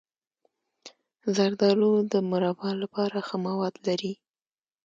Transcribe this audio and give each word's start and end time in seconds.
زردالو 1.35 1.91
د 2.11 2.13
مربا 2.29 2.71
لپاره 2.83 3.17
ښه 3.27 3.35
مواد 3.45 3.73
لري. 3.87 4.13